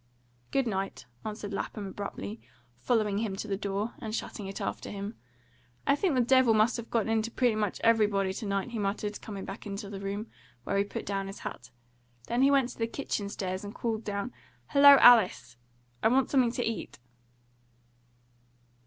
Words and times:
"Good 0.49 0.65
night," 0.65 1.05
answered 1.23 1.53
Lapham 1.53 1.85
abruptly, 1.85 2.41
following 2.79 3.19
him 3.19 3.35
to 3.35 3.47
the 3.47 3.55
door, 3.55 3.93
and 3.99 4.15
shutting 4.15 4.47
it 4.47 4.59
after 4.59 4.89
him. 4.89 5.13
"I 5.85 5.95
think 5.95 6.15
the 6.15 6.21
devil 6.21 6.55
must 6.55 6.75
have 6.77 6.89
got 6.89 7.07
into 7.07 7.29
pretty 7.29 7.53
much 7.53 7.79
everybody 7.83 8.33
to 8.33 8.47
night," 8.47 8.71
he 8.71 8.79
muttered, 8.79 9.21
coming 9.21 9.45
back 9.45 9.61
to 9.61 9.89
the 9.91 9.99
room, 9.99 10.25
where 10.63 10.79
he 10.79 10.85
put 10.85 11.05
down 11.05 11.27
his 11.27 11.41
hat. 11.45 11.69
Then 12.25 12.41
he 12.41 12.49
went 12.49 12.69
to 12.69 12.79
the 12.79 12.87
kitchen 12.87 13.29
stairs 13.29 13.63
and 13.63 13.75
called 13.75 14.03
down, 14.03 14.33
"Hello, 14.69 14.97
Alice! 14.99 15.55
I 16.01 16.07
want 16.07 16.31
something 16.31 16.51
to 16.53 16.65
eat!" 16.65 16.97